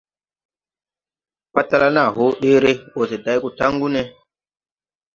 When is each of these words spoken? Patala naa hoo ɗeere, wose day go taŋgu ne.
Patala 1.53 1.87
naa 1.95 2.09
hoo 2.15 2.31
ɗeere, 2.41 2.71
wose 2.95 3.17
day 3.25 3.37
go 3.41 3.49
taŋgu 3.59 3.87
ne. 3.93 4.01